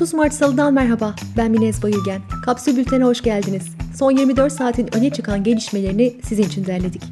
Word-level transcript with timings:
30 0.00 0.14
Mart 0.14 0.34
Salı'dan 0.34 0.74
merhaba. 0.74 1.14
Ben 1.36 1.50
Minez 1.50 1.82
Bayülgen. 1.82 2.22
Kapsül 2.44 2.76
Bülten'e 2.76 3.04
hoş 3.04 3.22
geldiniz. 3.22 3.66
Son 3.98 4.10
24 4.10 4.52
saatin 4.52 4.96
öne 4.96 5.10
çıkan 5.10 5.44
gelişmelerini 5.44 6.16
sizin 6.24 6.42
için 6.42 6.66
derledik. 6.66 7.02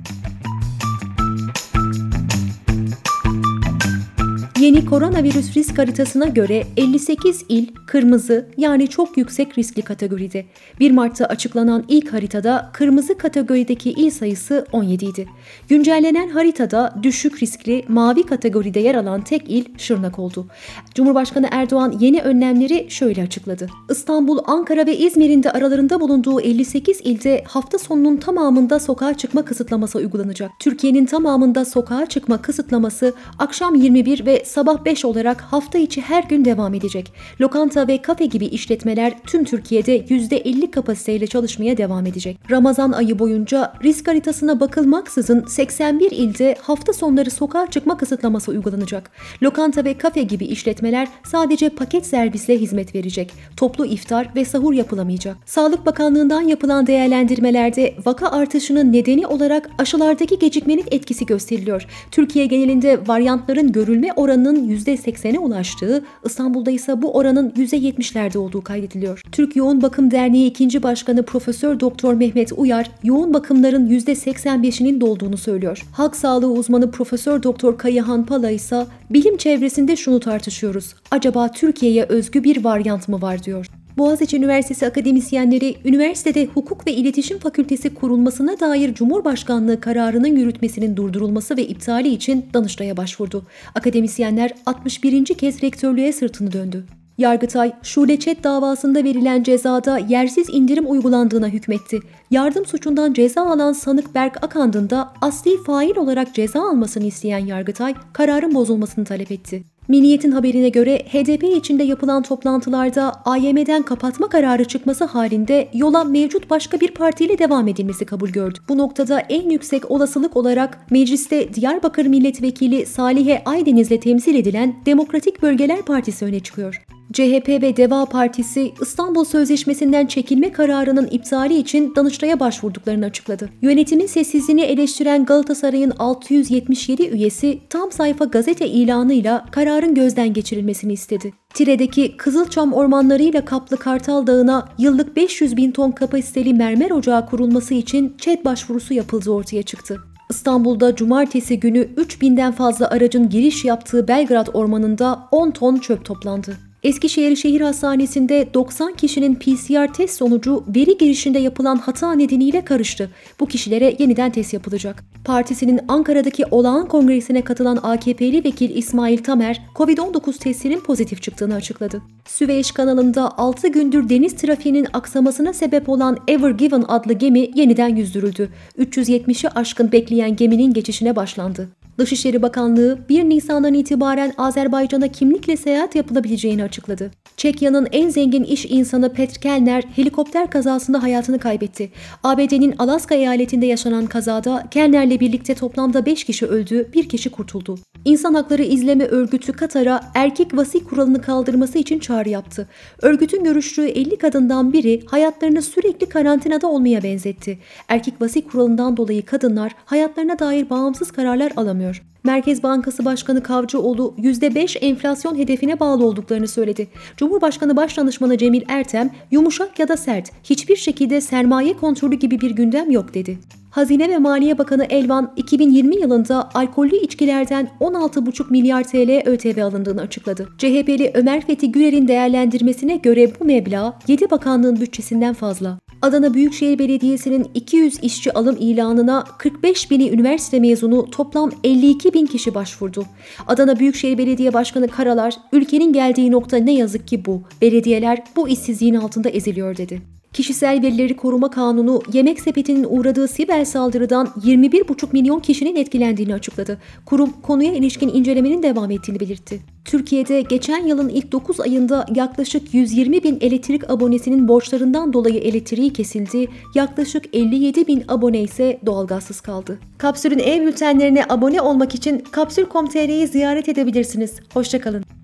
Yeni 4.61 4.87
koronavirüs 4.87 5.57
risk 5.57 5.79
haritasına 5.79 6.27
göre 6.27 6.65
58 6.77 7.45
il 7.49 7.67
kırmızı 7.87 8.47
yani 8.57 8.89
çok 8.89 9.17
yüksek 9.17 9.59
riskli 9.59 9.83
kategoride. 9.83 10.45
1 10.81 10.91
Mart'ta 10.91 11.27
açıklanan 11.27 11.85
ilk 11.89 12.13
haritada 12.13 12.71
kırmızı 12.73 13.19
kategorideki 13.19 13.91
il 13.91 14.11
sayısı 14.11 14.67
17 14.73 15.05
idi. 15.05 15.29
Güncellenen 15.69 16.29
haritada 16.29 16.95
düşük 17.03 17.43
riskli 17.43 17.85
mavi 17.89 18.23
kategoride 18.23 18.81
yer 18.81 18.95
alan 18.95 19.21
tek 19.21 19.51
il 19.51 19.65
Şırnak 19.79 20.19
oldu. 20.19 20.47
Cumhurbaşkanı 20.95 21.49
Erdoğan 21.51 21.97
yeni 22.01 22.21
önlemleri 22.21 22.87
şöyle 22.91 23.23
açıkladı. 23.23 23.67
İstanbul, 23.91 24.39
Ankara 24.47 24.87
ve 24.87 24.97
İzmir'in 24.97 25.43
de 25.43 25.51
aralarında 25.51 26.01
bulunduğu 26.01 26.41
58 26.41 27.01
ilde 27.01 27.45
hafta 27.47 27.79
sonunun 27.79 28.17
tamamında 28.17 28.81
sokağa 28.81 29.15
çıkma 29.15 29.45
kısıtlaması 29.45 29.99
uygulanacak. 29.99 30.51
Türkiye'nin 30.59 31.07
tamamında 31.07 31.65
sokağa 31.65 32.07
çıkma 32.07 32.43
kısıtlaması 32.43 33.15
akşam 33.39 33.75
21 33.75 34.27
ve 34.27 34.45
sabah 34.49 34.85
5 34.85 35.05
olarak 35.05 35.41
hafta 35.41 35.79
içi 35.79 36.01
her 36.01 36.25
gün 36.25 36.45
devam 36.45 36.75
edecek. 36.75 37.13
Lokanta 37.41 37.89
ve 37.89 38.03
kafe 38.03 38.27
gibi 38.27 38.47
işletmeler 38.47 39.13
tüm 39.27 39.45
Türkiye'de 39.45 39.99
%50 39.99 40.71
kapasiteyle 40.71 41.27
çalışmaya 41.27 41.77
devam 41.77 42.07
edecek. 42.07 42.39
Ramazan 42.51 42.93
ayı 42.93 43.19
boyunca 43.19 43.73
risk 43.83 44.09
haritasına 44.09 44.61
bakılmaksızın 44.61 45.45
81 45.49 46.11
ilde 46.11 46.57
hafta 46.63 46.93
sonları 46.93 47.31
sokağa 47.31 47.71
çıkma 47.71 47.97
kısıtlaması 47.97 48.51
uygulanacak. 48.51 49.11
Lokanta 49.43 49.85
ve 49.85 49.99
kafe 49.99 50.23
gibi 50.23 50.45
işletmeler 50.45 51.09
sadece 51.25 51.69
paket 51.69 52.07
servisle 52.07 52.59
hizmet 52.59 52.95
verecek. 52.95 53.33
Toplu 53.57 53.87
iftar 53.87 54.29
ve 54.37 54.45
sahur 54.45 54.75
yapılamayacak. 54.75 55.37
Sağlık 55.47 55.87
Bakanlığı'ndan 55.87 56.41
yapılan 56.41 56.87
değerlendirmelerde 56.87 57.95
vaka 58.07 58.31
artışının 58.31 58.93
nedeni 58.93 59.27
olarak 59.27 59.71
aşılardaki 59.79 60.39
gecikmenin 60.39 60.85
etkisi 60.91 61.27
gösteriliyor. 61.27 61.87
Türkiye 62.11 62.47
genelinde 62.47 63.09
varyantların 63.09 63.73
görülme 63.73 64.13
oranı 64.17 64.38
oranının 64.39 64.69
%80'e 64.69 65.39
ulaştığı, 65.39 66.05
İstanbul'da 66.25 66.71
ise 66.71 67.03
bu 67.03 67.15
oranın 67.15 67.51
%70'lerde 67.51 68.39
olduğu 68.39 68.63
kaydediliyor. 68.65 69.23
Türk 69.33 69.57
Yoğun 69.57 69.83
Bakım 69.83 70.11
Derneği 70.11 70.51
2. 70.51 70.83
Başkanı 70.83 71.23
Profesör 71.23 71.81
Doktor 71.81 72.15
Mehmet 72.15 72.53
Uyar, 72.57 72.91
yoğun 73.03 73.35
bakımların 73.35 73.91
%85'inin 73.91 75.01
dolduğunu 75.01 75.37
söylüyor. 75.37 75.83
Halk 75.93 76.17
sağlığı 76.17 76.51
uzmanı 76.53 76.91
Profesör 76.91 77.43
Doktor 77.43 77.79
Kayahan 77.79 78.27
Pala 78.27 78.51
ise 78.51 78.87
bilim 79.11 79.37
çevresinde 79.37 79.97
şunu 79.97 80.21
tartışıyoruz. 80.21 80.95
Acaba 81.11 81.49
Türkiye'ye 81.49 82.05
özgü 82.05 82.45
bir 82.45 82.65
varyant 82.65 83.09
mı 83.09 83.23
var 83.23 83.45
diyor. 83.45 83.78
Boğaziçi 83.99 84.37
Üniversitesi 84.37 84.87
akademisyenleri 84.87 85.77
üniversitede 85.85 86.47
hukuk 86.47 86.87
ve 86.87 86.93
iletişim 86.93 87.39
fakültesi 87.39 87.95
kurulmasına 87.95 88.61
dair 88.61 88.95
Cumhurbaşkanlığı 88.95 89.81
kararının 89.81 90.37
yürütmesinin 90.37 90.97
durdurulması 90.97 91.57
ve 91.57 91.67
iptali 91.67 92.09
için 92.09 92.47
Danıştay'a 92.55 92.97
başvurdu. 92.97 93.47
Akademisyenler 93.75 94.55
61. 94.67 95.25
kez 95.25 95.63
rektörlüğe 95.63 96.13
sırtını 96.13 96.53
döndü. 96.53 96.85
Yargıtay, 97.19 97.73
Şule 97.83 98.21
Çet 98.21 98.45
davasında 98.45 99.05
verilen 99.05 99.43
cezada 99.43 99.99
yersiz 99.99 100.47
indirim 100.53 100.91
uygulandığına 100.91 101.49
hükmetti. 101.49 102.01
Yardım 102.31 102.67
suçundan 102.67 103.13
ceza 103.13 103.43
alan 103.43 103.73
sanık 103.73 104.15
Berk 104.15 104.45
Akand'ın 104.45 104.91
da 104.91 105.13
asli 105.21 105.63
fail 105.67 105.97
olarak 105.97 106.35
ceza 106.35 106.63
almasını 106.63 107.07
isteyen 107.07 107.47
Yargıtay, 107.47 107.95
kararın 108.13 108.55
bozulmasını 108.55 109.05
talep 109.05 109.33
etti. 109.33 109.63
Miniyet'in 109.89 110.31
haberine 110.31 110.69
göre 110.69 110.99
HDP 110.99 111.45
içinde 111.45 111.85
yapılan 111.85 112.23
toplantılarda 112.23 113.23
AYM'den 113.25 113.83
kapatma 113.83 114.29
kararı 114.29 114.65
çıkması 114.65 115.05
halinde 115.05 115.69
yola 115.75 116.05
mevcut 116.05 116.51
başka 116.51 116.81
bir 116.81 116.89
partiyle 116.89 117.39
devam 117.39 117.69
edilmesi 117.69 118.07
kabul 118.07 118.29
gördü. 118.29 118.59
Bu 118.69 118.79
noktada 118.79 119.21
en 119.21 119.51
yüksek 119.51 119.91
olasılık 119.91 120.37
olarak 120.37 120.91
mecliste 120.91 121.55
Diyarbakır 121.55 122.07
Milletvekili 122.07 122.87
Salihe 122.87 123.43
Aydeniz'le 123.45 124.01
temsil 124.01 124.35
edilen 124.35 124.75
Demokratik 124.87 125.43
Bölgeler 125.43 125.83
Partisi 125.83 126.25
öne 126.25 126.41
çıkıyor. 126.41 126.88
CHP 127.13 127.49
ve 127.49 127.77
Deva 127.77 128.05
Partisi 128.05 128.73
İstanbul 128.81 129.25
Sözleşmesi'nden 129.25 130.07
çekilme 130.07 130.53
kararının 130.53 131.09
iptali 131.11 131.59
için 131.59 131.93
Danıştay'a 131.97 132.41
başvurduklarını 132.41 133.05
açıkladı. 133.05 133.51
Yönetimin 133.63 134.07
sessizliğini 134.07 134.61
eleştiren 134.61 135.25
Galatasaray'ın 135.25 135.93
677 135.99 137.09
üyesi 137.09 137.59
tam 137.71 137.93
sayfa 137.93 138.25
gazete 138.25 138.69
ilanıyla 138.69 139.45
kararın 139.51 139.95
gözden 139.95 140.33
geçirilmesini 140.33 140.93
istedi. 140.93 141.33
Tire'deki 141.55 142.17
Kızılçam 142.17 142.73
ormanlarıyla 142.73 143.45
kaplı 143.45 143.77
Kartal 143.77 144.27
Dağı'na 144.27 144.69
yıllık 144.79 145.17
500 145.17 145.57
bin 145.57 145.71
ton 145.71 145.91
kapasiteli 145.91 146.55
mermer 146.55 146.91
ocağı 146.91 147.27
kurulması 147.27 147.75
için 147.75 148.15
ÇED 148.19 148.45
başvurusu 148.45 148.95
yapıldığı 148.95 149.31
ortaya 149.31 149.63
çıktı. 149.63 150.01
İstanbul'da 150.31 150.97
cumartesi 150.97 151.61
günü 151.61 151.89
3000'den 151.97 152.53
fazla 152.53 152.91
aracın 152.91 153.29
giriş 153.29 153.65
yaptığı 153.65 154.09
Belgrad 154.09 154.47
Ormanı'nda 154.53 155.29
10 155.31 155.51
ton 155.51 155.77
çöp 155.77 156.05
toplandı. 156.05 156.68
Eskişehir 156.83 157.37
Şehir 157.37 157.61
Hastanesi'nde 157.61 158.55
90 158.55 158.95
kişinin 158.95 159.35
PCR 159.35 159.93
test 159.93 160.17
sonucu 160.19 160.65
veri 160.77 160.99
girişinde 160.99 161.39
yapılan 161.39 161.77
hata 161.77 162.13
nedeniyle 162.13 162.65
karıştı. 162.65 163.11
Bu 163.41 163.47
kişilere 163.47 163.97
yeniden 163.99 164.33
test 164.33 164.55
yapılacak. 164.55 165.05
Partisinin 165.25 165.81
Ankara'daki 165.89 166.45
olağan 166.51 166.89
kongresine 166.89 167.43
katılan 167.43 167.79
AKP'li 167.83 168.45
vekil 168.45 168.77
İsmail 168.77 169.19
Tamer, 169.19 169.63
COVID-19 169.75 170.39
testinin 170.39 170.81
pozitif 170.81 171.23
çıktığını 171.23 171.55
açıkladı. 171.55 172.03
Süveyş 172.27 172.73
kanalında 172.73 173.39
6 173.39 173.69
gündür 173.69 174.09
deniz 174.09 174.37
trafiğinin 174.37 174.87
aksamasına 174.93 175.53
sebep 175.53 175.89
olan 175.89 176.19
Ever 176.29 176.51
Given 176.51 176.85
adlı 176.89 177.13
gemi 177.13 177.51
yeniden 177.55 177.97
yüzdürüldü. 177.97 178.49
370'i 178.79 179.51
aşkın 179.51 179.93
bekleyen 179.93 180.37
geminin 180.37 180.73
geçişine 180.73 181.17
başlandı. 181.17 181.69
Dışişleri 181.99 182.43
Bakanlığı 182.43 182.99
1 183.09 183.25
Nisan'dan 183.25 183.75
itibaren 183.75 184.33
Azerbaycan'a 184.39 185.09
kimlikle 185.09 185.57
seyahat 185.57 185.95
yapılabileceğini 185.95 186.65
açıkladı. 186.65 187.11
Çekya'nın 187.37 187.89
en 187.93 188.09
zengin 188.09 188.45
iş 188.45 188.65
insanı 188.65 189.13
Petr 189.13 189.41
Kellner 189.41 189.83
helikopter 189.97 190.51
kazasında 190.51 191.03
hayatını 191.03 191.39
kaybetti. 191.39 191.91
ABD'nin 192.23 192.75
Alaska 192.79 193.15
eyaletinde 193.15 193.67
yaşanan 193.67 194.07
kazada 194.07 194.67
Kellner'le 194.71 195.21
birlikte 195.21 195.55
toplamda 195.55 196.07
5 196.07 196.25
kişi 196.25 196.47
öldü, 196.47 196.91
1 196.95 197.09
kişi 197.09 197.31
kurtuldu. 197.31 197.79
İnsan 198.05 198.35
Hakları 198.35 198.63
İzleme 198.63 199.05
Örgütü 199.05 199.53
Katar'a 199.53 200.01
erkek 200.15 200.57
vasi 200.57 200.85
kuralını 200.85 201.23
kaldırması 201.23 201.79
için 201.79 201.99
çağrı 201.99 202.29
yaptı. 202.29 202.69
Örgütün 203.03 203.45
görüştüğü 203.45 203.87
50 203.87 204.19
kadından 204.19 204.73
biri 204.73 205.03
hayatlarını 205.07 205.63
sürekli 205.63 206.09
karantinada 206.09 206.67
olmaya 206.67 207.03
benzetti. 207.03 207.59
Erkek 207.89 208.21
vasi 208.21 208.47
kuralından 208.47 208.97
dolayı 208.97 209.25
kadınlar 209.25 209.73
hayatlarına 209.85 210.39
dair 210.39 210.71
bağımsız 210.71 211.11
kararlar 211.11 211.53
alamıyor. 211.57 212.03
Merkez 212.25 212.63
Bankası 212.63 213.05
Başkanı 213.05 213.43
Kavcıoğlu 213.43 214.15
%5 214.19 214.79
enflasyon 214.79 215.39
hedefine 215.39 215.81
bağlı 215.81 216.07
olduklarını 216.07 216.49
söyledi. 216.49 216.89
Cumhurbaşkanı 217.17 217.77
Başdanışmanı 217.77 218.39
Cemil 218.39 218.63
Ertem, 218.69 219.11
yumuşak 219.31 219.79
ya 219.79 219.89
da 219.89 219.97
sert, 219.97 220.31
hiçbir 220.45 220.77
şekilde 220.77 221.21
sermaye 221.21 221.77
kontrolü 221.77 222.17
gibi 222.17 222.41
bir 222.41 222.51
gündem 222.51 222.91
yok 222.91 223.15
dedi. 223.15 223.39
Hazine 223.71 224.09
ve 224.09 224.19
Maliye 224.19 224.59
Bakanı 224.59 224.85
Elvan 224.85 225.33
2020 225.37 226.01
yılında 226.01 226.49
alkollü 226.55 226.97
içkilerden 226.97 227.71
16,5 227.81 228.51
milyar 228.51 228.85
TL 228.85 229.29
ÖTV 229.29 229.63
alındığını 229.63 230.01
açıkladı. 230.01 230.49
CHP'li 230.59 231.11
Ömer 231.15 231.47
Fethi 231.47 231.73
Gürer'in 231.73 232.09
değerlendirmesine 232.09 232.97
göre 232.97 233.33
bu 233.41 233.45
meblağ 233.45 233.99
7 234.09 234.31
bakanlığın 234.31 234.81
bütçesinden 234.81 235.35
fazla. 235.35 235.79
Adana 236.03 236.35
Büyükşehir 236.35 236.79
Belediyesi'nin 236.79 237.51
200 237.55 237.99
işçi 238.03 238.33
alım 238.33 238.57
ilanına 238.61 239.25
45 239.39 239.91
bini 239.91 240.09
üniversite 240.09 240.61
mezunu 240.61 241.11
toplam 241.11 241.51
52 241.65 242.15
bin 242.15 242.27
kişi 242.27 242.55
başvurdu. 242.55 243.05
Adana 243.47 243.79
Büyükşehir 243.79 244.19
Belediye 244.19 244.53
Başkanı 244.53 244.89
Karalar, 244.89 245.35
ülkenin 245.53 245.93
geldiği 245.93 246.31
nokta 246.31 246.57
ne 246.57 246.75
yazık 246.75 247.09
ki 247.09 247.25
bu. 247.25 247.43
Belediyeler 247.63 248.23
bu 248.37 248.49
işsizliğin 248.49 248.95
altında 248.95 249.29
eziliyor 249.29 249.77
dedi. 249.77 250.18
Kişisel 250.33 250.83
Verileri 250.83 251.17
Koruma 251.17 251.51
Kanunu 251.51 252.03
yemek 252.13 252.41
sepetinin 252.41 252.87
uğradığı 252.89 253.29
siber 253.29 253.65
saldırıdan 253.65 254.27
21,5 254.45 255.13
milyon 255.13 255.41
kişinin 255.41 255.77
etkilendiğini 255.77 256.35
açıkladı. 256.35 256.79
Kurum 257.07 257.33
konuya 257.43 257.73
ilişkin 257.73 258.09
incelemenin 258.09 258.63
devam 258.63 258.91
ettiğini 258.91 259.21
belirtti. 259.21 259.61
Türkiye'de 259.85 260.41
geçen 260.41 260.87
yılın 260.87 261.09
ilk 261.09 261.33
9 261.33 261.61
ayında 261.61 262.07
yaklaşık 262.15 262.75
120 262.75 263.23
bin 263.23 263.39
elektrik 263.41 263.91
abonesinin 263.91 264.49
borçlarından 264.49 265.13
dolayı 265.13 265.39
elektriği 265.39 265.93
kesildi, 265.93 266.49
yaklaşık 266.75 267.25
57 267.37 267.87
bin 267.87 268.05
abone 268.09 268.41
ise 268.41 268.81
doğalgazsız 268.87 269.41
kaldı. 269.41 269.79
Kapsül'ün 269.99 270.39
ev 270.39 270.67
bültenlerine 270.67 271.25
abone 271.29 271.61
olmak 271.61 271.95
için 271.95 272.19
kapsül.com.tr'yi 272.31 273.27
ziyaret 273.27 273.69
edebilirsiniz. 273.69 274.41
Hoşçakalın. 274.55 275.18